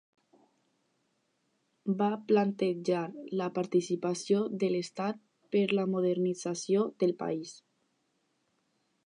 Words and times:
Va 1.99 2.07
plantejar 2.31 3.03
la 3.41 3.49
participació 3.59 4.41
de 4.65 4.71
l'Estat 4.77 5.21
per 5.57 5.63
la 5.81 5.87
modernització 5.93 6.89
del 7.05 7.15
país. 7.23 7.55